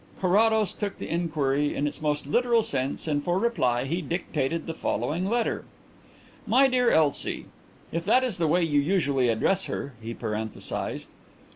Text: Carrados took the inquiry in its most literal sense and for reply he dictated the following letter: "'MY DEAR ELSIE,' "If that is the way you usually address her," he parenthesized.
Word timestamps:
Carrados 0.19 0.73
took 0.73 0.97
the 0.97 1.07
inquiry 1.07 1.75
in 1.75 1.85
its 1.85 2.01
most 2.01 2.25
literal 2.25 2.63
sense 2.63 3.07
and 3.07 3.23
for 3.23 3.37
reply 3.37 3.85
he 3.85 4.01
dictated 4.01 4.65
the 4.65 4.73
following 4.73 5.29
letter: 5.29 5.63
"'MY 6.47 6.69
DEAR 6.69 6.89
ELSIE,' 6.89 7.45
"If 7.91 8.03
that 8.05 8.23
is 8.23 8.39
the 8.39 8.47
way 8.47 8.63
you 8.63 8.79
usually 8.79 9.29
address 9.29 9.65
her," 9.65 9.93
he 10.01 10.15
parenthesized. 10.15 11.05